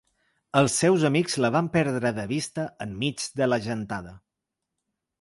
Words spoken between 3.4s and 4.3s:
de la gentada.